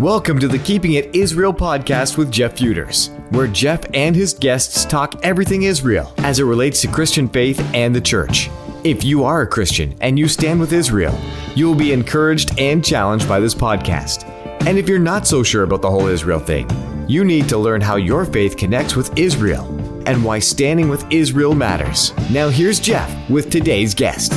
[0.00, 4.86] Welcome to the Keeping It Israel podcast with Jeff Feuders, where Jeff and his guests
[4.86, 8.48] talk everything Israel as it relates to Christian faith and the church.
[8.82, 11.20] If you are a Christian and you stand with Israel,
[11.54, 14.24] you will be encouraged and challenged by this podcast.
[14.66, 16.66] And if you're not so sure about the whole Israel thing,
[17.06, 19.66] you need to learn how your faith connects with Israel
[20.06, 22.14] and why standing with Israel matters.
[22.30, 24.32] Now, here's Jeff with today's guest.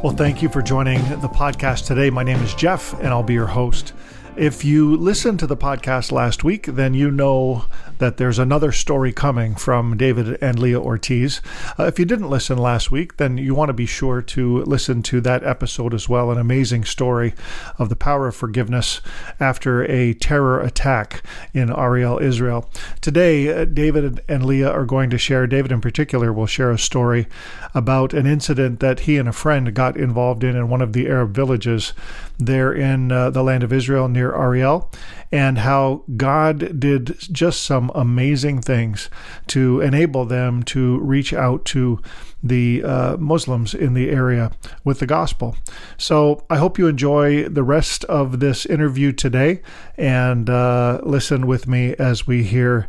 [0.00, 2.08] Well, thank you for joining the podcast today.
[2.08, 3.94] My name is Jeff, and I'll be your host.
[4.36, 7.64] If you listened to the podcast last week, then you know
[7.98, 11.40] that there's another story coming from David and Leah Ortiz.
[11.78, 15.02] Uh, if you didn't listen last week, then you want to be sure to listen
[15.04, 16.30] to that episode as well.
[16.30, 17.34] An amazing story
[17.78, 19.00] of the power of forgiveness
[19.40, 21.22] after a terror attack
[21.52, 22.70] in Ariel, Israel.
[23.00, 26.78] Today, uh, David and Leah are going to share, David in particular will share a
[26.78, 27.26] story
[27.74, 31.06] about an incident that he and a friend got involved in in one of the
[31.06, 31.92] Arab villages
[32.38, 34.90] there in uh, the land of Israel near Ariel,
[35.32, 39.10] and how God did just some amazing things
[39.48, 42.00] to enable them to reach out to
[42.42, 44.52] the uh, Muslims in the area
[44.84, 45.56] with the gospel.
[45.96, 49.62] So I hope you enjoy the rest of this interview today
[49.96, 52.88] and uh, listen with me as we hear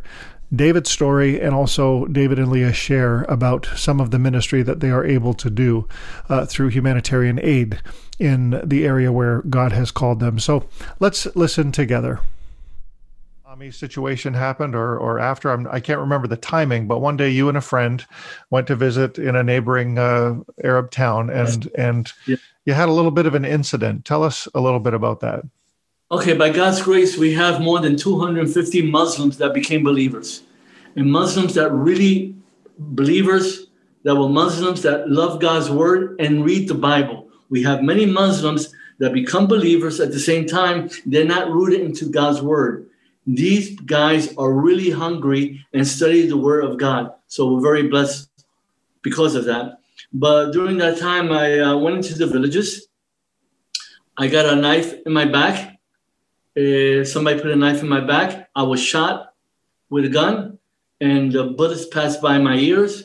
[0.54, 4.90] David's story and also David and Leah share about some of the ministry that they
[4.90, 5.86] are able to do
[6.28, 7.80] uh, through humanitarian aid
[8.18, 10.38] in the area where God has called them.
[10.38, 12.20] So let's listen together.
[13.50, 17.30] Army situation happened, or or after I'm, I can't remember the timing, but one day
[17.30, 18.06] you and a friend
[18.48, 22.36] went to visit in a neighboring uh, Arab town, and and yeah.
[22.64, 24.04] you had a little bit of an incident.
[24.04, 25.42] Tell us a little bit about that.
[26.12, 30.44] Okay, by God's grace, we have more than 250 Muslims that became believers.
[30.94, 32.36] And Muslims that really,
[32.78, 33.66] believers
[34.04, 37.28] that were Muslims that love God's word and read the Bible.
[37.48, 42.08] We have many Muslims that become believers at the same time, they're not rooted into
[42.08, 42.89] God's word.
[43.26, 47.12] These guys are really hungry and study the word of God.
[47.26, 48.28] So we're very blessed
[49.02, 49.78] because of that.
[50.12, 52.88] But during that time, I uh, went into the villages.
[54.16, 55.70] I got a knife in my back
[56.56, 58.48] uh, somebody put a knife in my back.
[58.54, 59.34] I was shot
[59.88, 60.58] with a gun,
[61.00, 63.02] and the bullets passed by my ears.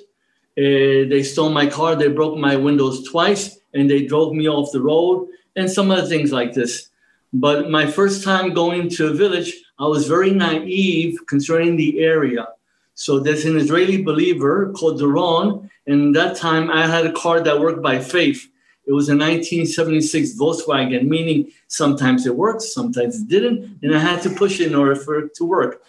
[0.57, 1.95] Uh, they stole my car.
[1.95, 6.07] They broke my windows twice, and they drove me off the road, and some other
[6.07, 6.89] things like this.
[7.33, 12.47] But my first time going to a village, I was very naive concerning the area.
[12.93, 17.59] So there's an Israeli believer called Doron, and that time I had a car that
[17.59, 18.47] worked by faith.
[18.87, 24.21] It was a 1976 Volkswagen, meaning sometimes it worked, sometimes it didn't, and I had
[24.23, 25.83] to push it in order for it to work.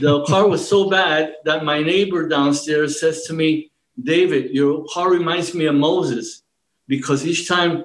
[0.00, 3.70] The car was so bad that my neighbor downstairs says to me,
[4.02, 6.42] David, your car reminds me of Moses
[6.88, 7.84] because each time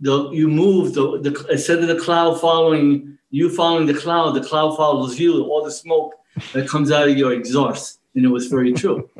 [0.00, 4.42] the, you move, the, the, instead of the cloud following you following the cloud, the
[4.42, 6.14] cloud follows you, all the smoke
[6.52, 8.00] that comes out of your exhaust.
[8.14, 9.08] And it was very true.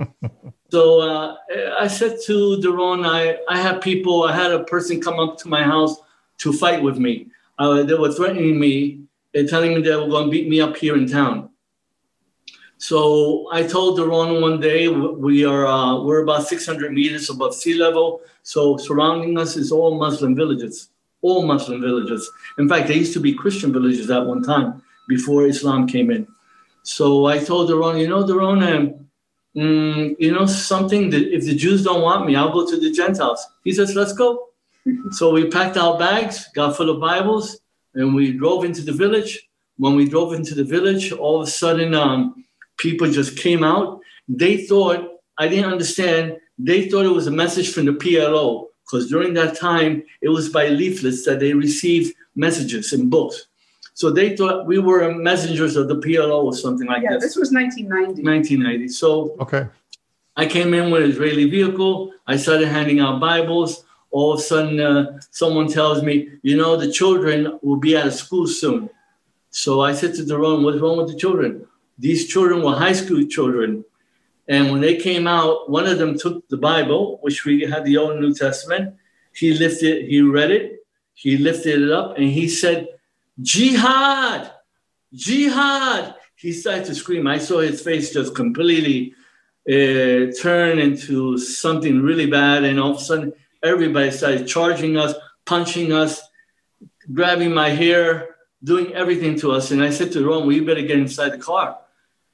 [0.70, 1.36] So uh,
[1.80, 5.48] I said to Doron, I, I had people, I had a person come up to
[5.48, 5.96] my house
[6.38, 7.28] to fight with me.
[7.58, 9.00] Uh, they were threatening me
[9.34, 11.48] and telling me they were going to beat me up here in town.
[12.78, 17.74] So I told Doron one day we are uh, we're about 600 meters above sea
[17.74, 18.22] level.
[18.44, 20.90] So surrounding us is all Muslim villages,
[21.20, 22.30] all Muslim villages.
[22.56, 26.28] In fact, they used to be Christian villages at one time before Islam came in.
[26.84, 29.06] So I told Doron, you know, Doron, um,
[29.56, 32.92] mm, you know, something that if the Jews don't want me, I'll go to the
[32.92, 33.44] Gentiles.
[33.64, 34.48] He says, let's go.
[35.10, 37.60] so we packed our bags, got full of Bibles,
[37.94, 39.48] and we drove into the village.
[39.78, 42.44] When we drove into the village, all of a sudden, um,
[42.78, 44.00] people just came out.
[44.28, 49.08] They thought, I didn't understand, they thought it was a message from the PLO, because
[49.08, 53.46] during that time, it was by leaflets that they received messages in books.
[53.94, 57.10] So they thought we were messengers of the PLO or something like that.
[57.10, 57.34] yeah, this.
[57.34, 58.22] this was 1990.
[58.22, 58.88] 1990.
[58.88, 59.66] So Okay.
[60.36, 62.12] I came in with an Israeli vehicle.
[62.28, 63.84] I started handing out Bibles.
[64.12, 68.06] All of a sudden, uh, someone tells me, you know, the children will be out
[68.06, 68.88] of school soon.
[69.50, 71.66] So I said to Doron, what's wrong with the children?
[71.98, 73.84] These children were high school children.
[74.46, 77.96] And when they came out, one of them took the Bible, which we had the
[77.96, 78.94] Old New Testament.
[79.34, 82.88] He lifted, he read it, he lifted it up, and he said,
[83.40, 84.50] Jihad,
[85.12, 86.14] Jihad.
[86.36, 87.26] He started to scream.
[87.26, 89.14] I saw his face just completely
[89.68, 92.64] uh, turn into something really bad.
[92.64, 95.14] And all of a sudden, everybody started charging us,
[95.44, 96.22] punching us,
[97.12, 99.72] grabbing my hair, doing everything to us.
[99.72, 101.78] And I said to Ron, we better get inside the car.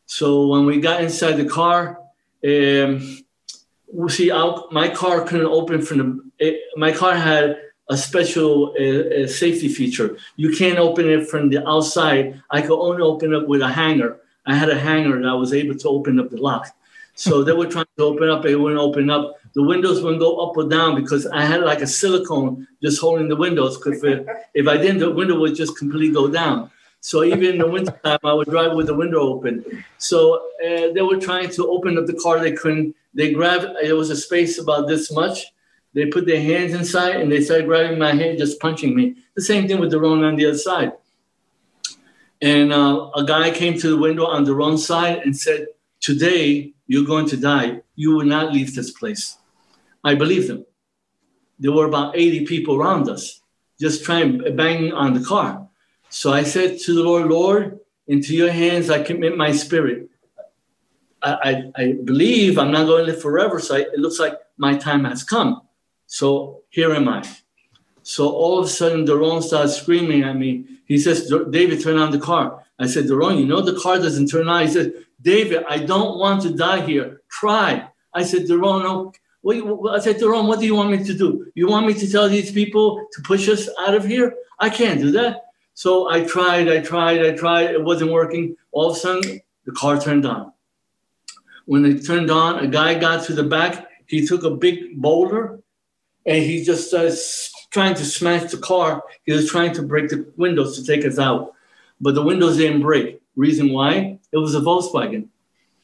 [0.07, 2.01] So when we got inside the car,
[2.47, 3.25] um,
[3.93, 6.25] we see, our, my car couldn't open from the.
[6.39, 7.59] It, my car had
[7.89, 10.17] a special uh, safety feature.
[10.37, 12.43] You can't open it from the outside.
[12.51, 14.21] I could only open it with a hanger.
[14.47, 16.69] I had a hanger and I was able to open up the lock.
[17.15, 19.39] So they were trying to open up, it wouldn't open up.
[19.55, 23.29] The windows wouldn't go up or down because I had like a silicone just holding
[23.29, 23.77] the windows.
[23.77, 26.71] Because if, if I didn't, the window would just completely go down.
[27.05, 29.85] So even in the wintertime, I would drive with the window open.
[29.99, 32.41] So uh, they were trying to open up the car.
[32.41, 32.97] They couldn't.
[33.13, 35.45] They grabbed, it was a space about this much.
[35.93, 39.17] They put their hands inside and they started grabbing my hand, just punching me.
[39.37, 40.93] The same thing with the wrong on the other side.
[42.41, 45.67] And uh, a guy came to the window on the wrong side and said,
[46.01, 47.83] Today you're going to die.
[47.97, 49.37] You will not leave this place.
[50.03, 50.65] I believed them.
[51.59, 53.43] There were about 80 people around us,
[53.79, 55.64] just trying banging on the car.
[56.15, 60.09] So I said to the Lord, Lord, into your hands I commit my spirit.
[61.21, 61.33] I,
[61.77, 63.59] I, I believe I'm not going to live forever.
[63.59, 65.63] So I, it looks like my time has come.
[66.07, 67.25] So here am I.
[68.05, 70.67] So all of a sudden, Doron starts screaming at me.
[70.87, 72.63] He says, David, turn on the car.
[72.79, 74.69] I said, Doron, you know the car doesn't turn on.
[74.69, 77.23] He said, David, I don't want to die here.
[77.29, 77.89] Try.
[78.15, 79.13] I said, Doron, no.
[79.43, 81.51] What, I said, Doron, what do you want me to do?
[81.57, 84.33] You want me to tell these people to push us out of here?
[84.61, 85.44] I can't do that.
[85.75, 87.71] So I tried, I tried, I tried.
[87.71, 88.57] It wasn't working.
[88.71, 90.53] All of a sudden, the car turned on.
[91.67, 93.89] When it turned on, a guy got to the back.
[94.07, 95.61] He took a big boulder
[96.27, 97.17] and he just started
[97.71, 99.03] trying to smash the car.
[99.25, 101.53] He was trying to break the windows to take us out.
[102.01, 103.21] But the windows didn't break.
[103.35, 104.19] Reason why?
[104.31, 105.29] It was a Volkswagen.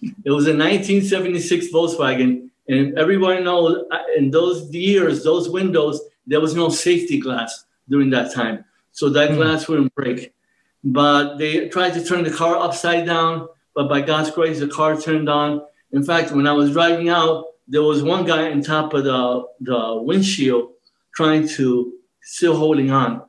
[0.00, 2.50] It was a 1976 Volkswagen.
[2.68, 8.10] And everyone knows uh, in those years, those windows, there was no safety glass during
[8.10, 8.64] that time.
[8.92, 9.36] So that mm.
[9.36, 10.32] glass wouldn't break.
[10.82, 13.48] But they tried to turn the car upside down.
[13.74, 15.62] But by God's grace, the car turned on.
[15.92, 19.44] In fact, when I was driving out, there was one guy on top of the,
[19.60, 20.72] the windshield
[21.14, 23.22] trying to still holding on.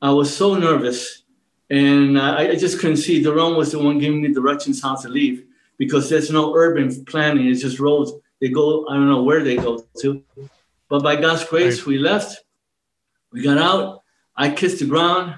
[0.00, 1.22] I was so nervous
[1.70, 3.22] and I, I just couldn't see.
[3.22, 5.44] Doron was the one giving me directions how to leave
[5.78, 7.46] because there's no urban planning.
[7.48, 8.12] It's just roads.
[8.40, 10.22] They go, I don't know where they go to.
[10.88, 11.86] But by God's grace, right.
[11.86, 12.44] we left.
[13.32, 14.02] We got out.
[14.36, 15.36] I kissed the ground.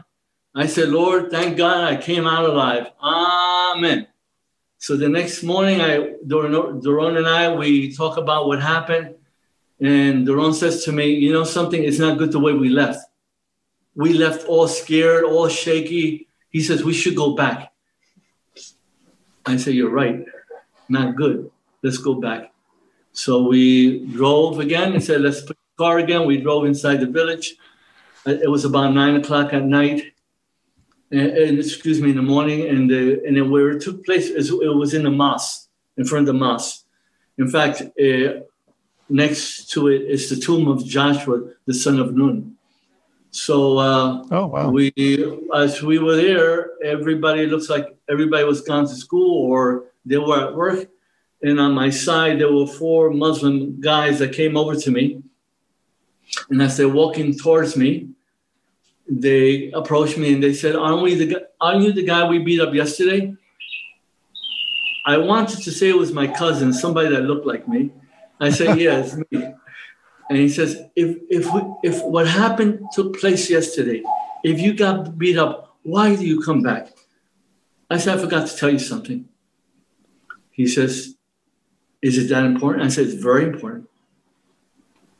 [0.54, 2.86] I said, Lord, thank God I came out alive.
[3.02, 4.06] Amen.
[4.78, 9.16] So the next morning, I Doron and I we talk about what happened,
[9.80, 11.82] and Doron says to me, "You know something?
[11.82, 13.00] It's not good the way we left.
[13.94, 17.72] We left all scared, all shaky." He says we should go back.
[19.44, 20.24] I say, "You're right.
[20.88, 21.50] Not good.
[21.82, 22.52] Let's go back."
[23.12, 27.10] So we drove again and said, "Let's put the car again." We drove inside the
[27.10, 27.56] village.
[28.26, 30.12] It was about nine o'clock at night
[31.10, 34.28] and, and, excuse me, in the morning, and the, and then where it took place,
[34.28, 36.84] is it was in the mosque, in front of the mosque.
[37.38, 38.40] In fact, uh,
[39.08, 42.56] next to it is the tomb of Joshua, the son of Nun.
[43.30, 44.70] So uh, oh, wow.
[44.70, 44.92] we,
[45.54, 50.40] as we were there, everybody looks like everybody was gone to school or they were
[50.40, 50.88] at work.
[51.42, 55.22] And on my side, there were four Muslim guys that came over to me.
[56.48, 58.08] And as they're walking towards me,
[59.08, 62.60] they approached me and they said, "Aren't we the aren't you the guy we beat
[62.60, 63.34] up yesterday?"
[65.06, 67.92] I wanted to say it was my cousin, somebody that looked like me.
[68.40, 69.54] I said, "Yeah, it's me."
[70.28, 74.02] And he says, "If if we, if what happened took place yesterday,
[74.42, 76.92] if you got beat up, why do you come back?"
[77.88, 79.28] I said, "I forgot to tell you something."
[80.50, 81.14] He says,
[82.02, 83.88] "Is it that important?" I said, "It's very important."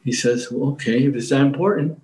[0.03, 2.01] He says, well, "Okay, if it's that important."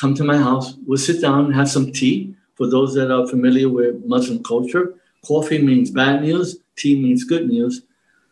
[0.00, 0.74] Come to my house.
[0.86, 2.34] We'll sit down and have some tea.
[2.54, 4.94] For those that are familiar with Muslim culture,
[5.26, 7.82] coffee means bad news, tea means good news.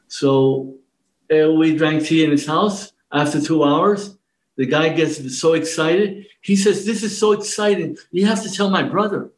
[0.08, 0.74] So
[1.34, 2.92] uh, we drank tea in his house.
[3.12, 4.16] After two hours,
[4.56, 6.26] the guy gets so excited.
[6.42, 7.96] He says, This is so exciting.
[8.10, 9.30] You have to tell my brother.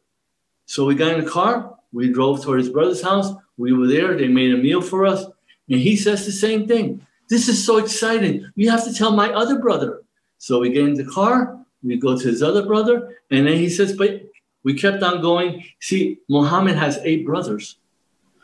[0.65, 1.77] So we got in the car.
[1.93, 3.33] We drove toward his brother's house.
[3.57, 4.17] We were there.
[4.17, 5.23] They made a meal for us.
[5.69, 7.05] And he says the same thing.
[7.29, 8.49] This is so exciting.
[8.55, 10.03] You have to tell my other brother.
[10.37, 13.69] So we get in the car we go to his other brother, and then he
[13.69, 14.23] says, but
[14.63, 15.63] we kept on going.
[15.79, 17.77] See, Muhammad has eight brothers.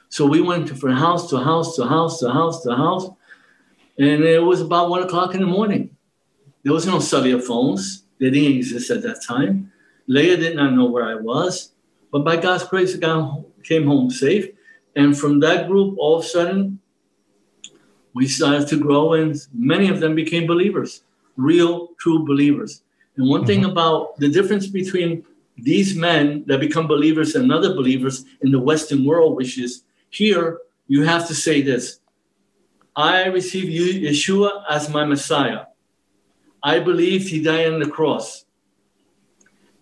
[0.10, 3.10] So we went from house to house to house to house to house.
[4.00, 5.96] And it was about one o'clock in the morning.
[6.64, 8.04] There was no cellular phones.
[8.20, 9.72] They didn't exist at that time.
[10.08, 11.72] Leah did not know where I was.
[12.12, 14.48] But by God's grace, I came home safe.
[14.96, 16.80] And from that group, all of a sudden,
[18.14, 21.04] we started to grow, and many of them became believers,
[21.36, 22.82] real, true believers.
[23.18, 23.48] And one mm-hmm.
[23.48, 25.26] thing about the difference between
[25.58, 30.60] these men that become believers and other believers in the Western world, which is here,
[30.88, 32.00] you have to say this
[32.96, 35.66] I receive Yeshua as my Messiah.
[36.64, 38.46] I believe he died on the cross.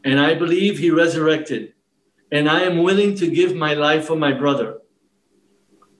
[0.03, 1.73] And I believe he resurrected.
[2.31, 4.79] And I am willing to give my life for my brother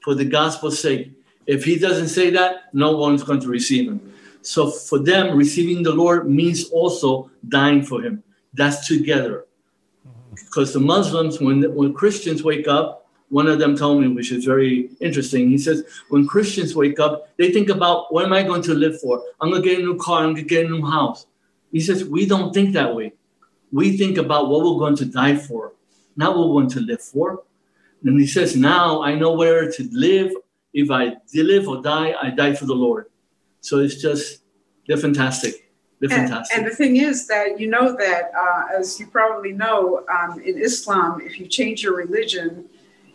[0.04, 1.12] for the gospel's sake.
[1.48, 4.14] If he doesn't say that, no one's going to receive him.
[4.46, 8.24] So for them, receiving the Lord means also dying for him.
[8.54, 9.46] That's together.
[10.34, 14.46] Because the Muslims, when, when Christians wake up, one of them told me, which is
[14.46, 15.50] very interesting.
[15.50, 19.00] He says, when Christians wake up, they think about what am I going to live
[19.02, 19.24] for?
[19.42, 21.26] I'm going to get a new car, I'm going to get a new house.
[21.72, 23.14] He says, we don't think that way.
[23.72, 25.74] We think about what we're going to die for,
[26.16, 27.44] not what we're going to live for.
[28.04, 30.32] And he says, now I know where to live.
[30.74, 33.08] If I live or die, I die for the Lord.
[33.66, 34.42] So it's just,
[34.88, 35.54] they're fantastic.
[36.00, 36.58] They're And, fantastic.
[36.58, 40.56] and the thing is that you know that, uh, as you probably know, um, in
[40.70, 42.66] Islam, if you change your religion,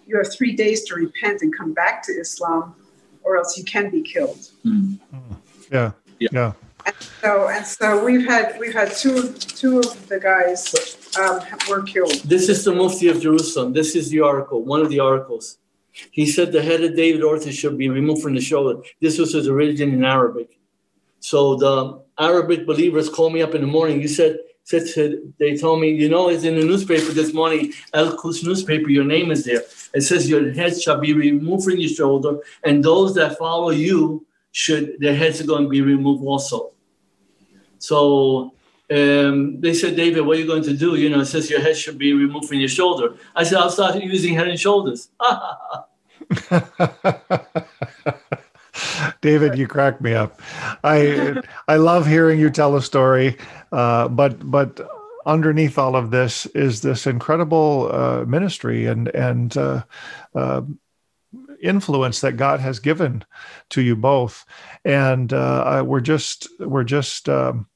[0.06, 2.74] you have three days to repent and come back to Islam,
[3.22, 4.42] or else you can be killed.
[4.64, 4.98] Mm.
[5.70, 5.92] Yeah.
[6.18, 6.28] Yeah.
[6.32, 6.52] Yeah.
[7.22, 10.60] So and so we've had we've had two two of the guys
[11.20, 11.38] um,
[11.68, 12.16] were killed.
[12.34, 13.72] This is the Mufti of Jerusalem.
[13.72, 15.58] This is the article, one of the articles.
[16.10, 18.82] He said the head of David Ortiz should be removed from the shoulder.
[19.00, 20.58] This was his origin in Arabic.
[21.20, 24.00] So the Arabic believers called me up in the morning.
[24.00, 27.72] You said, said, said they told me, you know, it's in the newspaper this morning,
[27.92, 29.62] Al Quds newspaper, your name is there.
[29.92, 34.26] It says your head shall be removed from your shoulder, and those that follow you
[34.52, 36.72] should their heads are going to be removed also.
[37.78, 38.52] So
[38.90, 40.96] um, they said, David, what are you going to do?
[40.96, 43.14] You know, it says your head should be removed from your shoulder.
[43.36, 45.08] I said, I'll start using head and shoulders.
[49.20, 50.40] David, you crack me up.
[50.84, 53.36] I I love hearing you tell a story,
[53.72, 54.80] uh, but but
[55.26, 59.82] underneath all of this is this incredible uh, ministry and and uh,
[60.34, 60.62] uh,
[61.62, 63.24] influence that God has given
[63.70, 64.44] to you both,
[64.84, 67.28] and uh, I- we're just we're just.
[67.28, 67.66] Um,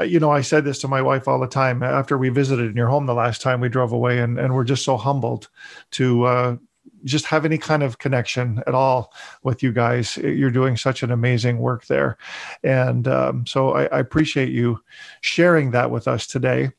[0.00, 2.76] you know, I said this to my wife all the time after we visited in
[2.76, 5.48] your home the last time we drove away, and, and we're just so humbled
[5.92, 6.56] to uh,
[7.04, 10.16] just have any kind of connection at all with you guys.
[10.16, 12.16] You're doing such an amazing work there.
[12.62, 14.80] And um, so I, I appreciate you
[15.20, 16.70] sharing that with us today.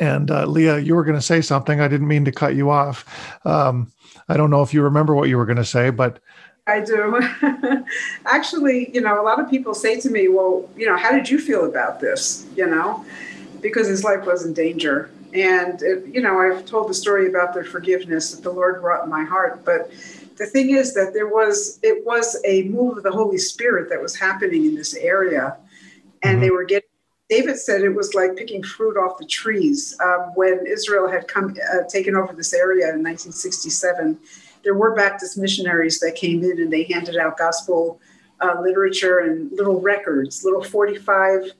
[0.00, 1.80] And uh, Leah, you were going to say something.
[1.80, 3.04] I didn't mean to cut you off.
[3.44, 3.92] Um,
[4.28, 6.20] I don't know if you remember what you were going to say, but
[6.66, 7.20] I do.
[8.24, 11.28] Actually, you know, a lot of people say to me, "Well, you know, how did
[11.28, 13.04] you feel about this?" You know,
[13.60, 15.10] because his life was in danger.
[15.34, 19.04] And it, you know, I've told the story about the forgiveness that the Lord brought
[19.04, 19.90] in my heart, but
[20.36, 24.00] the thing is that there was it was a move of the Holy Spirit that
[24.00, 25.56] was happening in this area,
[26.22, 26.88] and they were getting.
[27.28, 31.56] David said it was like picking fruit off the trees um, when Israel had come
[31.72, 34.18] uh, taken over this area in 1967
[34.64, 38.00] there were Baptist missionaries that came in and they handed out gospel
[38.40, 41.50] uh, literature and little records, little 45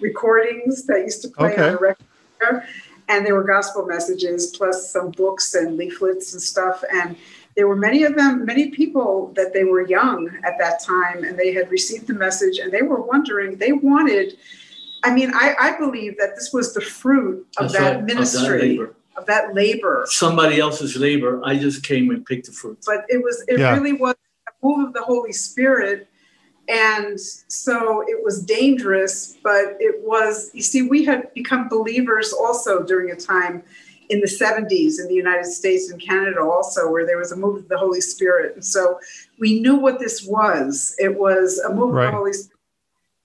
[0.00, 1.62] recordings that used to play Okay.
[1.68, 2.62] on the record.
[3.08, 6.84] And there were gospel messages plus some books and leaflets and stuff.
[6.92, 7.16] And
[7.56, 11.38] there were many of them, many people that they were young at that time and
[11.38, 14.36] they had received the message and they were wondering, they wanted.
[15.04, 18.06] I mean, I, I believe that this was the fruit of That's that right, of
[18.06, 18.94] that ministry, labor.
[19.18, 21.40] Of that labor Somebody else's labor.
[21.44, 22.78] I just came and picked the fruit.
[22.86, 23.74] but it was it Yeah.
[23.74, 24.14] really was
[24.48, 26.08] a move of the holy spirit
[26.68, 27.18] and
[27.64, 33.10] so it was dangerous but it was you see we had become believers also during
[33.10, 33.62] a time
[34.10, 37.56] in the 70s in the united states and canada also where there was a move
[37.62, 38.98] of the holy spirit and so
[39.38, 42.06] we knew what this was it was a move Right.
[42.06, 42.52] of the holy spirit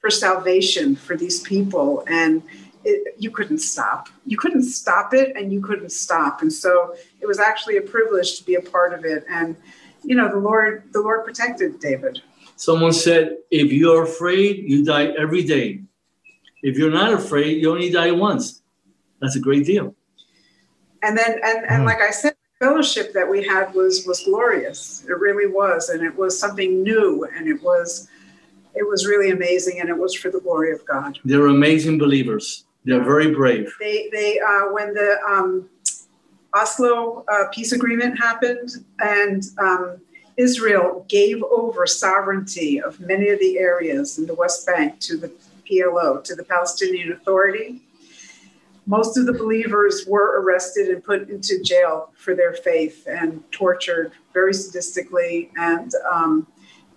[0.01, 2.41] for salvation for these people and
[2.85, 7.27] it, you couldn't stop you couldn't stop it and you couldn't stop and so it
[7.27, 9.55] was actually a privilege to be a part of it and
[10.03, 12.21] you know the lord the lord protected david
[12.55, 15.81] Someone said, if you're afraid, you die every day.
[16.61, 18.61] If you're not afraid, you only die once.
[19.19, 19.95] That's a great deal.
[21.01, 21.85] and then and, and Mm.
[21.91, 25.99] like i said the fellowship that we had was was glorious it really was and
[26.09, 28.07] it was something new and it was
[28.75, 32.45] it was really amazing and it was for the glory of god They're amazing believers.
[32.85, 33.73] They're very brave.
[33.79, 35.69] they they uh, when the um,
[36.53, 39.97] Oslo uh, peace agreement happened and um,
[40.37, 45.31] Israel gave over sovereignty of many of the areas in the West Bank to the
[45.69, 47.81] PLO to the Palestinian Authority.
[48.85, 54.11] Most of the believers were arrested and put into jail for their faith and tortured
[54.33, 56.45] very sadistically, and um,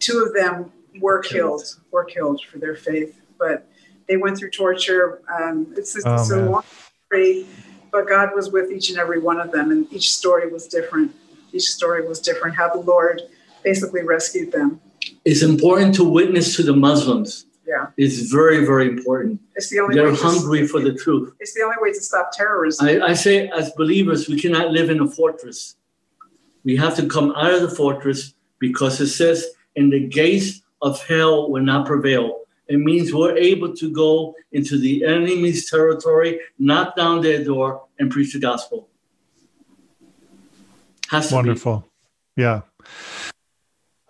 [0.00, 1.60] two of them were Killed.
[1.62, 1.80] killed.
[1.92, 3.68] Were killed for their faith, but
[4.08, 5.20] they went through torture.
[5.32, 6.64] Um, it's it's Oh, a long
[7.08, 7.46] story,
[7.92, 11.14] but God was with each and every one of them, and each story was different.
[11.52, 12.56] Each story was different.
[12.56, 13.22] How the Lord
[13.62, 14.80] basically rescued them.
[15.24, 17.46] It's important to witness to the Muslims.
[17.68, 17.86] Yeah.
[17.96, 19.40] is very, very important.
[19.56, 21.32] It's the only They're way to- hungry for the truth.
[21.40, 22.86] It's the only way to stop terrorism.
[22.86, 25.74] I, I say, as believers, we cannot live in a fortress.
[26.62, 29.44] We have to come out of the fortress because it says,
[29.74, 34.78] "And the gates of hell will not prevail." It means we're able to go into
[34.78, 38.88] the enemy's territory, knock down their door, and preach the gospel.
[41.10, 41.36] Has to be.
[41.36, 41.88] Wonderful.
[42.36, 42.62] Yeah.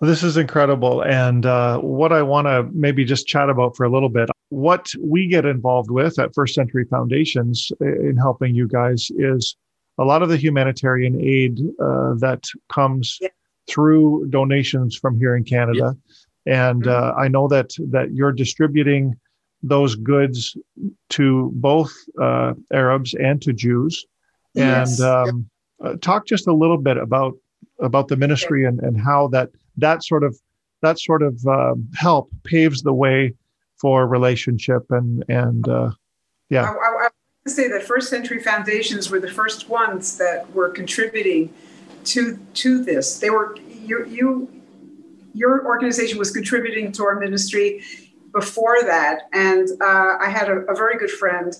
[0.01, 1.03] This is incredible.
[1.03, 4.91] And uh, what I want to maybe just chat about for a little bit, what
[5.03, 9.57] we get involved with at First Century Foundations in helping you guys is
[9.99, 13.29] a lot of the humanitarian aid uh, that comes Yeah.
[13.69, 15.97] through donations from here in Canada.
[16.47, 19.17] And uh, I know that that you're distributing
[19.63, 20.57] those goods
[21.11, 24.07] to both uh, Arabs and to Jews.
[24.55, 25.01] Yes.
[25.01, 25.51] And um,
[25.85, 27.35] uh, talk just a little bit about
[27.81, 30.39] about the ministry and, and how that that sort of
[30.83, 33.35] that sort of um, help paves the way
[33.77, 35.93] for relationship and and uh, I,
[36.49, 37.13] yeah I, I want
[37.45, 41.53] to say that First Century Foundations were the first ones that were contributing
[42.05, 43.19] to to this.
[43.19, 44.56] They were you you
[45.37, 47.83] your organization was contributing to our ministry
[48.33, 51.55] before that, and uh, I had a, a very good friend,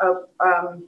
[0.00, 0.08] a
[0.40, 0.84] um,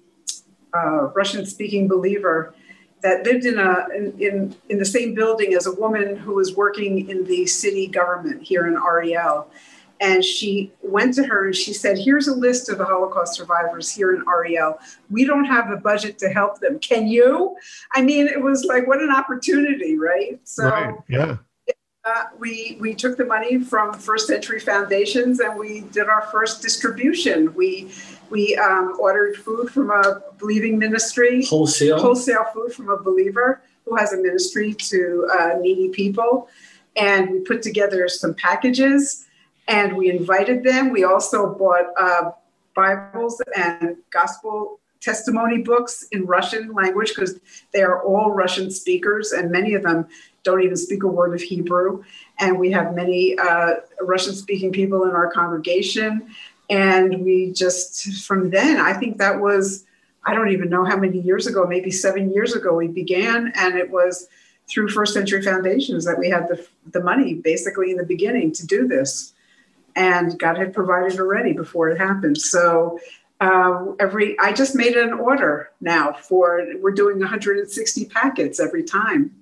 [0.74, 2.54] uh, Russian-speaking believer
[3.02, 6.54] that lived in a in, in in the same building as a woman who was
[6.54, 9.50] working in the city government here in Ariel.
[10.00, 13.90] And she went to her and she said, Here's a list of the Holocaust survivors
[13.90, 14.78] here in Ariel.
[15.10, 16.78] We don't have the budget to help them.
[16.78, 17.56] Can you?
[17.94, 20.38] I mean, it was like, what an opportunity, right?
[20.44, 21.38] So right yeah
[22.08, 26.62] uh, we we took the money from First Century Foundations and we did our first
[26.62, 27.54] distribution.
[27.54, 27.90] We
[28.30, 32.00] we um, ordered food from a believing ministry, Wholesale.
[32.00, 36.48] wholesale food from a believer who has a ministry to uh, needy people,
[36.96, 39.26] and we put together some packages
[39.66, 40.90] and we invited them.
[40.90, 42.30] We also bought uh,
[42.74, 47.38] Bibles and gospel testimony books in Russian language because
[47.72, 50.06] they are all Russian speakers, and many of them
[50.44, 52.02] don't even speak a word of Hebrew.
[52.38, 56.28] And we have many uh, Russian speaking people in our congregation.
[56.70, 59.84] And we just, from then, I think that was,
[60.24, 63.52] I don't even know how many years ago, maybe seven years ago, we began.
[63.56, 64.28] And it was
[64.68, 68.66] through First Century Foundations that we had the, the money basically in the beginning to
[68.66, 69.32] do this.
[69.96, 72.38] And God had provided already before it happened.
[72.38, 73.00] So
[73.40, 79.37] uh, every, I just made an order now for, we're doing 160 packets every time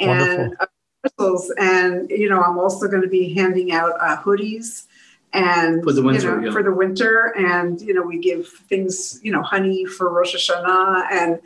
[0.00, 0.66] and uh,
[1.02, 1.52] crystals.
[1.58, 4.86] And you know, I'm also going to be handing out uh, hoodies
[5.34, 6.52] and For the winter, you know, yeah.
[6.52, 7.34] for the winter.
[7.36, 11.40] And you know, we give things, you know, honey for Rosh Hashanah, and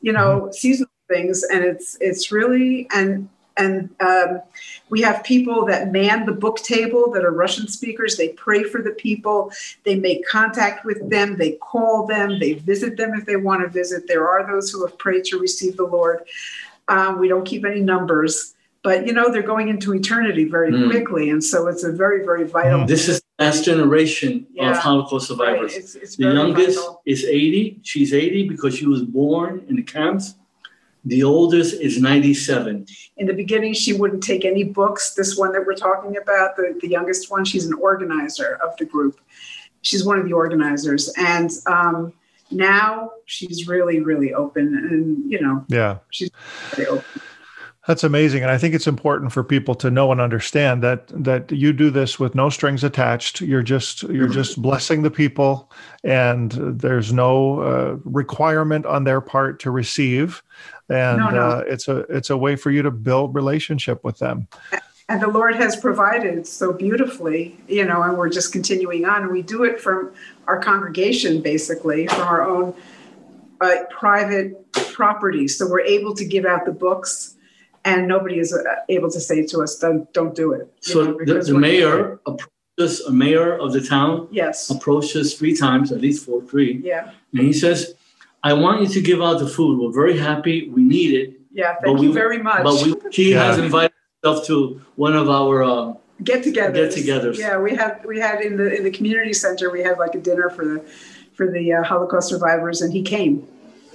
[0.00, 0.52] you know, Mm-hmm.
[0.52, 1.44] seasonal things.
[1.44, 4.40] And it's it's really and and um,
[4.88, 8.16] we have people that man the book table that are Russian speakers.
[8.16, 9.52] They pray for the people.
[9.84, 11.36] They make contact with them.
[11.36, 12.38] They call them.
[12.40, 14.08] They visit them if they want to visit.
[14.08, 16.24] There are those who have prayed to receive the Lord.
[16.88, 20.90] Um, we don't keep any numbers, but you know they're going into eternity very Mm.
[20.90, 22.80] quickly, and so it's a very, very vital.
[22.80, 22.86] Mm.
[22.86, 24.70] This is the last generation Yeah.
[24.72, 25.74] of Holocaust Right, survivors.
[25.74, 27.02] It's, it's The youngest vital.
[27.06, 27.80] is 80.
[27.82, 30.34] She's 80 because she was born in the camps.
[31.06, 32.86] The oldest is 97.
[33.18, 35.14] In the beginning, she wouldn't take any books.
[35.14, 38.86] This one that we're talking about, the, the youngest one, she's an organizer of the
[38.86, 39.20] group.
[39.82, 42.14] She's one of the organizers, and um,
[42.50, 45.98] now she's really, really open, and you know, yeah
[46.88, 47.04] open.
[47.86, 51.52] That's amazing, and I think it's important for people to know and understand that that
[51.52, 53.42] you do this with no strings attached.
[53.42, 55.70] You're just you're just blessing the people,
[56.02, 60.42] and there's no uh, requirement on their part to receive,
[60.88, 61.40] and No, no.
[61.40, 64.48] Uh, it's a it's a way for you to build relationship with them.
[65.10, 69.30] and the Lord has provided so beautifully, you know, and we're just continuing on.
[69.30, 70.10] We do it from
[70.46, 72.74] our congregation, basically, from our own
[73.60, 75.48] uh, private property.
[75.48, 77.36] So we're able to give out the books,
[77.84, 81.18] and nobody is uh, able to say to us, "Don't don't do it." So know,
[81.24, 84.68] the, the mayor approaches a mayor of the town Yes.
[84.70, 86.80] approaches three times, at least four, three.
[86.84, 87.12] Yeah.
[87.32, 87.94] And he says,
[88.42, 89.78] I want you to give out the food.
[89.80, 90.68] We're very happy.
[90.68, 91.34] We need it.
[91.52, 91.74] Yeah.
[91.80, 92.64] But Thank we- you very much.
[92.64, 93.44] But we, he Yeah.
[93.44, 96.74] has invited himself to one of our, uh, get-togethers.
[96.74, 97.38] Get-togethers.
[97.38, 99.70] Yeah, we had we had in the in the community center.
[99.70, 100.84] We had like a dinner for the
[101.34, 103.46] for the uh, Holocaust survivors, and he came.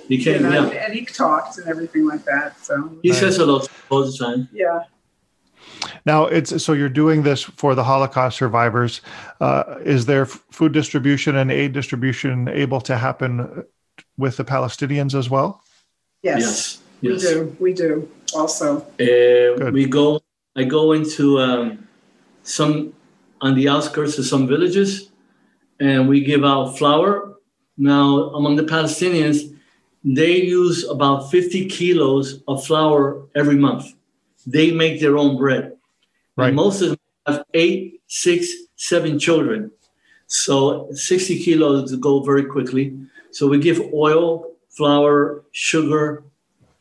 [0.08, 0.86] he you came, know, yeah.
[0.86, 2.60] and he talked and everything like that.
[2.64, 3.20] So He Right.
[3.20, 4.50] says hello all the time.
[4.52, 4.84] yeah.
[6.06, 9.02] Now it's so you're doing this for the Holocaust survivors.
[9.40, 13.64] Uh, is there f- food distribution and aid distribution able to happen
[14.18, 15.62] with the Palestinians as well?
[16.24, 16.42] Yes.
[16.42, 16.80] Yes.
[17.02, 17.22] We Yes.
[17.22, 17.56] do.
[17.60, 18.82] We do also.
[19.00, 20.20] Uh, we go,
[20.56, 21.88] I go into um,
[22.50, 22.94] some
[23.42, 25.12] on the outskirts of some villages,
[25.80, 27.36] and we give out flour.
[27.78, 29.56] Now, among the Palestinians,
[30.04, 33.94] they use about 50 kilos of flour every month.
[34.46, 35.78] They make their own bread.
[36.36, 36.54] Right.
[36.54, 39.72] Most of them have eight, six, seven children.
[40.28, 42.98] So 60 kilos go very quickly.
[43.32, 46.24] So we give oil, flour, sugar,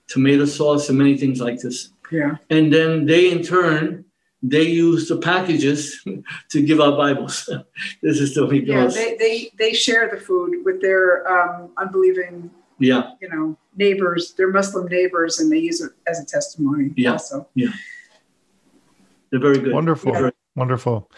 [0.07, 1.91] tomato sauce, and many things like this.
[2.11, 2.37] Yeah.
[2.51, 4.05] And then they, in turn,
[4.43, 6.05] they use the packages
[6.51, 7.49] to give out Bibles.
[8.03, 8.83] this is the way it Yeah.
[8.85, 8.95] goes.
[8.95, 14.51] They, they, they share the food with their um, unbelieving, yeah, you know, neighbors, their
[14.53, 17.13] Muslim neighbors, and they use it as a testimony Yeah.
[17.13, 17.49] also.
[17.57, 19.73] they're very good.
[19.73, 20.13] Wonderful.
[20.13, 21.09] Very- Wonderful.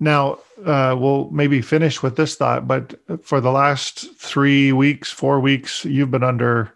[0.00, 2.94] Now, uh, we'll maybe finish with this thought, but
[3.24, 6.72] for the last three weeks, four weeks, you've been under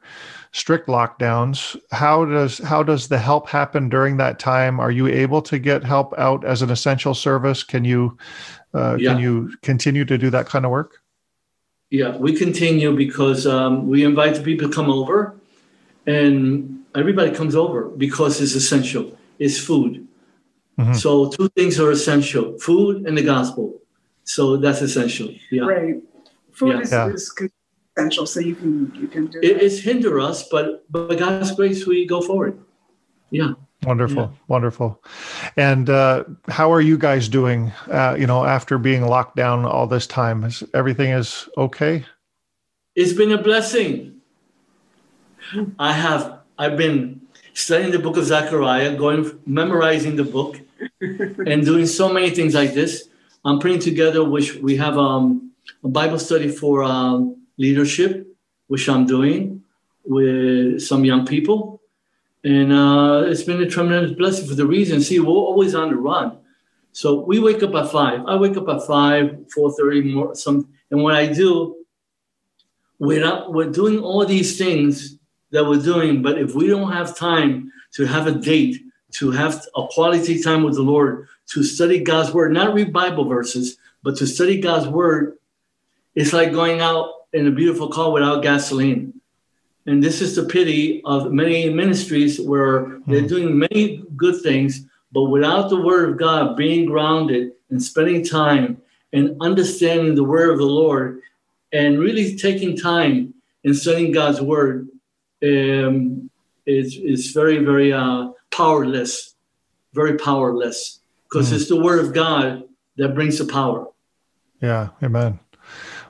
[0.57, 1.77] strict lockdowns.
[1.93, 4.81] How does how does the help happen during that time?
[4.81, 7.63] Are you able to get help out as an essential service?
[7.63, 8.17] Can you
[8.75, 9.13] uh, Yeah.
[9.13, 11.03] can you continue to do that kind of work?
[11.91, 15.37] Yeah, we continue because um, we invite people to come over,
[16.07, 19.05] and everybody comes over because it's essential.
[19.39, 19.93] It's food.
[20.79, 20.97] Mhm.
[20.97, 23.67] So two things are essential: food and the gospel.
[24.25, 25.29] So that's essential.
[25.51, 25.97] Yeah, Right.
[26.59, 26.81] Food Yeah.
[26.81, 27.09] is, Yeah.
[27.13, 27.33] is
[27.97, 29.65] essential, so you can you can do it, that.
[29.65, 32.59] it's hinder us, but but by God's grace, we go forward.
[33.31, 33.53] Yeah.
[33.83, 35.03] Wonderful, wonderful.
[35.57, 37.73] And uh, how are you guys doing?
[37.91, 42.05] Uh, you know, after being locked down all this time, is everything is okay?
[42.95, 44.21] It's been a blessing.
[45.79, 47.21] I have I've been
[47.53, 50.59] studying the book of Zechariah, going memorizing the book,
[51.01, 53.09] and doing so many things like this.
[53.45, 55.53] I'm putting together which we have um,
[55.85, 58.27] a Bible study for um, leadership,
[58.67, 59.63] which I'm doing
[60.05, 61.81] with some young people.
[62.45, 65.01] And uh, it's been a tremendous blessing for the reason.
[65.01, 66.39] See, we're always on the run.
[66.93, 68.25] So we wake up at five.
[68.27, 71.77] I wake up at five, four thirty more some and what I do,
[72.99, 75.19] we're not we're doing all these things
[75.51, 78.81] that we're doing, but if we don't have time to have a date,
[79.13, 83.25] to have a quality time with the Lord, to study God's word, not read Bible
[83.25, 85.37] verses, but to study God's word,
[86.15, 89.13] it's like going out in a beautiful car without gasoline.
[89.87, 95.25] And this is the pity of many ministries where they're doing many good things, but
[95.25, 100.59] without the word of God being grounded and spending time and understanding the word of
[100.59, 101.21] the Lord
[101.73, 103.35] and really taking time
[103.65, 104.89] and studying God's word
[105.43, 106.31] um,
[106.67, 109.35] is, is very, very uh, powerless,
[109.93, 111.57] very powerless, because Mm.
[111.57, 112.65] it's the word of God
[112.97, 113.89] that brings the power.
[114.61, 115.39] Yeah, amen.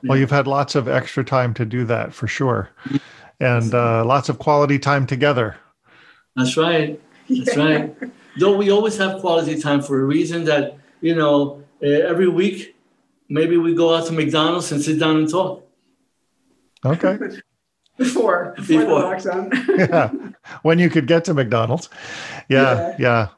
[0.03, 0.21] Well, Yeah.
[0.21, 2.69] you've had lots of extra time to do that for sure,
[3.39, 5.55] and uh, lots of quality time together.
[6.35, 6.99] That's right.
[7.29, 7.95] That's right.
[8.39, 12.75] Though we always have quality time for a reason that, you know, uh, every week,
[13.29, 15.63] maybe we go out to McDonald's and sit down and talk.
[16.85, 17.17] Okay.
[17.97, 18.79] before before, Before.
[18.79, 19.77] the lockdown.
[19.89, 20.11] yeah.
[20.61, 21.89] When you could get to McDonald's.
[22.49, 22.95] Yeah.
[22.99, 23.29] Yeah.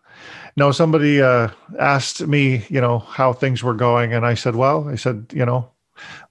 [0.57, 1.47] No, somebody uh,
[1.79, 4.13] asked me, you know, how things were going.
[4.13, 5.71] And I said, well, I said, you know,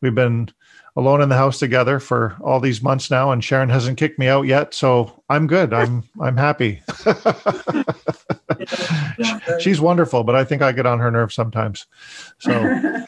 [0.01, 0.51] we've been
[0.97, 4.27] alone in the house together for all these months now, and Sharon hasn't kicked me
[4.27, 4.75] out yet.
[4.75, 5.73] So I'm good.
[5.73, 6.83] I'm, I'm happy.
[9.61, 11.87] She's wonderful, but I think I get on her nerves sometimes.
[12.39, 12.51] So,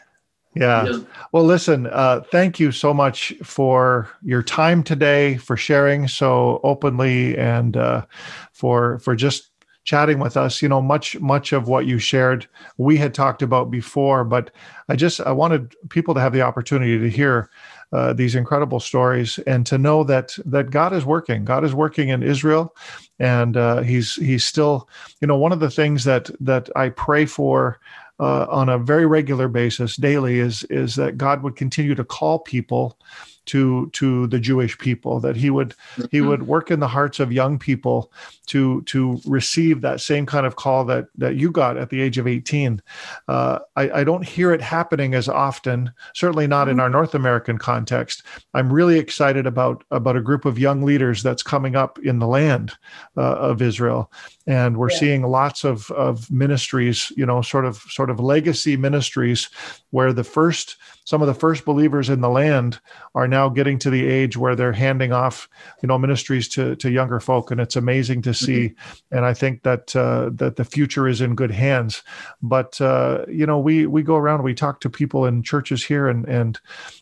[0.55, 0.55] yeah.
[0.55, 0.99] Yeah.
[1.33, 7.37] Well, listen, uh, thank you so much for your time today, for sharing so openly,
[7.37, 8.07] and uh,
[8.53, 9.51] for for just
[9.85, 10.63] chatting with us.
[10.63, 14.51] You know, much much of what you shared we had talked about before, but
[14.91, 17.49] I just I wanted people to have the opportunity to hear
[17.93, 21.45] uh, these incredible stories and to know that that God is working.
[21.45, 22.75] God is working in Israel,
[23.21, 24.89] and uh, he's he's still.
[25.21, 27.79] You know, one of the things that that I pray for
[28.19, 32.41] uh, on a very regular basis, daily, is is that God would continue to call
[32.41, 32.99] people
[33.47, 35.75] to to the Jewish people, that He would
[36.11, 38.13] He would work in the hearts of young people
[38.47, 42.19] to to receive that same kind of call that that you got at the age
[42.19, 42.83] of eighteen.
[43.29, 47.59] Uh, I, I don't hear it happening as often, certainly not in our North American
[47.59, 48.23] context.
[48.55, 52.27] I'm really excited about about a group of young leaders that's coming up in the
[52.27, 52.73] land
[53.17, 54.13] uh, of Israel,
[54.47, 54.99] and we're Yeah.
[54.99, 59.49] seeing lots of of ministries, you know, sort of sort of legacy ministries,
[59.91, 60.77] where the first
[61.11, 62.79] some of the first believers in the land
[63.17, 65.49] are now getting to the age where they're handing off,
[65.83, 68.75] you know, ministries to to younger folk, and it's amazing to see.
[69.11, 72.05] And I think that uh, that the future is in good hands.
[72.41, 76.07] But uh, you know, we we go around, we talk to people in churches here,
[76.07, 76.61] and and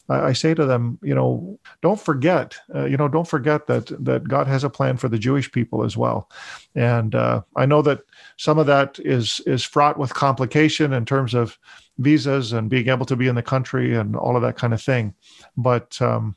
[0.08, 3.88] I, I say to them, you know, don't forget, uh, you know, don't forget that
[4.02, 6.30] that God has a plan for the Jewish people as well.
[6.74, 8.00] And uh, I know that
[8.38, 11.58] some of that is is fraught with complication in terms of
[11.98, 14.82] visas and being able to be in the country and all of that kind of
[14.82, 15.14] thing.
[15.56, 16.36] But um,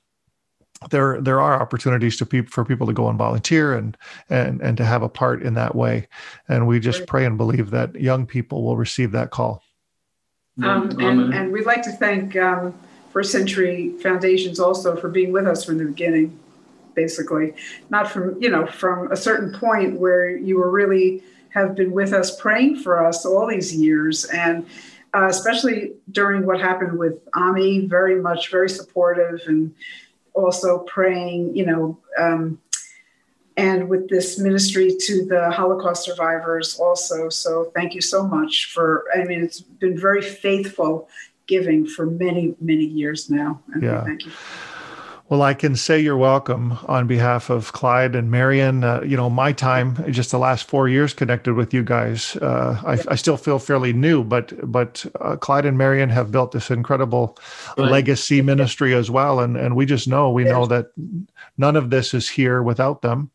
[0.89, 3.95] there there are opportunities to pe- for people to go and volunteer and
[4.29, 6.07] and and to have a part in that way.
[6.47, 9.63] And we just pray and believe that young people will receive that call.
[10.61, 12.77] Um, and, and we'd like to thank um,
[13.11, 16.37] First Century Foundations also for being with us from the beginning,
[16.93, 17.53] basically.
[17.89, 22.13] Not from, you know, from a certain point where you were really have been with
[22.13, 24.25] us praying for us all these years.
[24.25, 24.65] And
[25.13, 29.73] uh, especially during what happened with Ami, very much, very supportive and
[30.33, 32.59] also praying, you know, um,
[33.57, 37.29] and with this ministry to the Holocaust survivors also.
[37.29, 41.09] So thank you so much for, I mean, it's been very faithful
[41.47, 43.61] giving for many, many years now.
[43.73, 44.03] And yeah.
[44.03, 44.31] thank you.
[45.31, 48.83] Well, I can say you're welcome on behalf of Clyde and Marion.
[48.83, 52.81] Uh, you know, my time, just the last four years connected with you guys, uh,
[52.85, 56.69] I, I, still feel fairly new, but but uh, Clyde and Marion have built this
[56.69, 57.37] incredible
[57.77, 57.89] right.
[57.89, 60.87] legacy ministry as well, and and we just know we know that
[61.57, 63.31] none of this is here without them,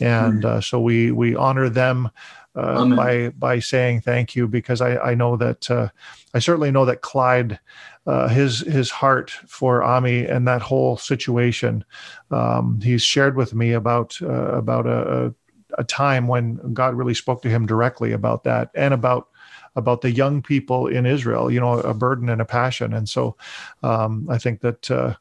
[0.00, 0.64] and mm.
[0.64, 2.08] so we we honor them.
[2.56, 5.88] Uh, by by saying thank you because I, I know that uh,
[6.34, 7.58] I certainly know that Clyde
[8.06, 11.84] uh, his his heart for Ami and that whole situation.
[12.30, 15.34] Um, he's shared with me about uh, about a,
[15.78, 19.28] a time when God really spoke to him directly about that and about
[19.76, 21.50] about the young people in Israel.
[21.50, 22.92] You know, a burden and a passion.
[22.92, 23.36] And so,
[23.82, 25.14] um, I think that uh,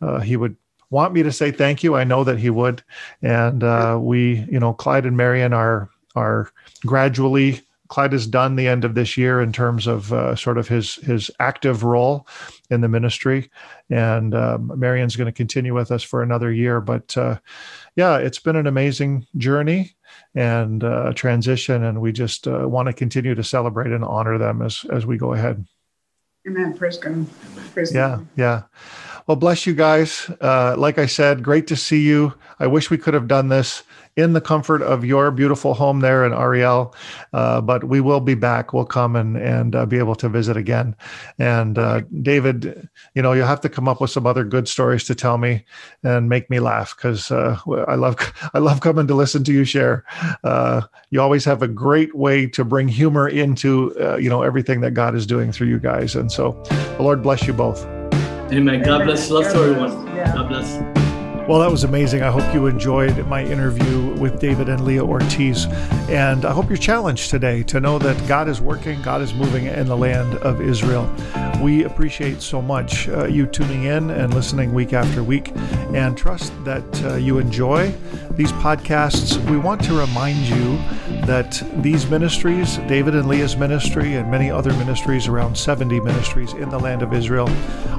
[0.00, 0.56] uh, he would
[0.90, 1.94] want me to say thank you.
[1.94, 2.82] I know that he would.
[3.22, 6.50] And uh, we, you know, Clyde and Marion are are
[6.84, 10.68] gradually Clyde is done the end of this year in terms of uh, sort of
[10.68, 12.26] his his active role
[12.70, 13.50] in the ministry,
[13.90, 16.80] and um, Marion's going to continue with us for another year.
[16.80, 17.40] But uh,
[17.96, 19.96] yeah, it's been an amazing journey
[20.36, 24.62] and uh, transition, and we just uh, want to continue to celebrate and honor them
[24.62, 25.66] as as we go ahead.
[26.46, 26.78] Amen.
[26.78, 27.26] Praise God.
[27.74, 28.28] Praise yeah, God.
[28.36, 28.62] yeah.
[29.26, 30.30] Well, bless you guys.
[30.40, 32.34] Uh, like I said, great to see you.
[32.60, 33.82] I wish we could have done this
[34.20, 36.94] in the comfort of your beautiful home there in Ariel.
[37.32, 38.72] Uh, but we will be back.
[38.72, 40.94] We'll come and and uh, be able to visit again.
[41.38, 45.04] And uh, David, you know, you'll have to come up with some other good stories
[45.04, 45.64] to tell me
[46.02, 48.16] and make me laugh because uh, I love
[48.54, 50.04] I love coming to listen to you share.
[50.44, 54.80] Uh, you always have a great way to bring humor into uh, you know everything
[54.82, 56.14] that God is doing through you guys.
[56.14, 57.84] And so, the Lord bless you both.
[58.52, 58.82] Amen.
[58.82, 59.30] God bless.
[59.30, 60.06] Love to everyone.
[60.16, 60.89] God bless.
[61.48, 62.22] Well, that was amazing.
[62.22, 65.66] I hope you enjoyed my interview with David and Leah Ortiz.
[66.08, 69.66] And I hope you're challenged today to know that God is working, God is moving
[69.66, 71.12] in the land of Israel.
[71.60, 75.52] We appreciate so much uh, you tuning in and listening week after week,
[75.92, 77.92] and trust that uh, you enjoy
[78.32, 79.36] these podcasts.
[79.50, 80.78] We want to remind you
[81.26, 86.70] that these ministries, David and Leah's ministry, and many other ministries, around 70 ministries in
[86.70, 87.48] the land of Israel,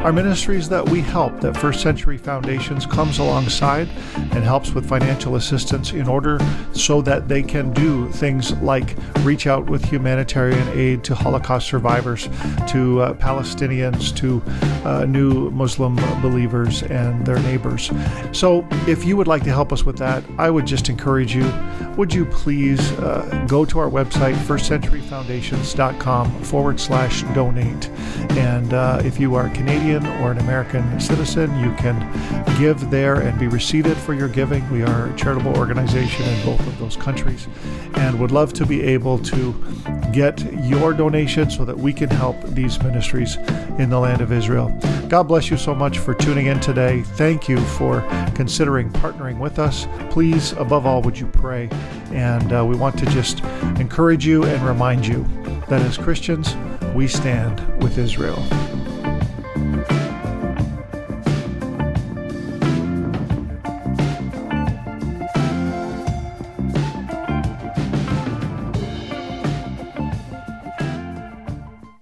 [0.01, 3.89] are ministries that we help, that First Century Foundations comes alongside
[4.33, 6.39] and helps with financial assistance in order
[6.73, 12.29] so that they can do things like reach out with humanitarian aid to Holocaust survivors,
[12.67, 14.41] to uh, Palestinians, to
[14.87, 17.91] uh, new Muslim believers and their neighbors.
[18.31, 21.51] So if you would like to help us with that, I would just encourage you,
[21.97, 27.89] would you please uh, go to our website, firstcenturyfoundations.com forward slash donate.
[28.31, 31.99] And uh, if you are Canadian or an American citizen, you can
[32.59, 34.69] give there and be receipted for your giving.
[34.69, 37.47] We are a charitable organization in both of those countries
[37.95, 39.53] and would love to be able to
[40.11, 43.37] get your donation so that we can help these ministries
[43.77, 44.77] in the land of Israel.
[45.07, 47.01] God bless you so much for tuning in today.
[47.01, 48.01] Thank you for
[48.35, 49.87] considering partnering with us.
[50.09, 51.69] Please, above all, would you pray?
[52.11, 53.43] And uh, we want to just
[53.79, 55.25] encourage you and remind you
[55.67, 56.55] that as Christians,
[56.93, 58.41] we stand with Israel.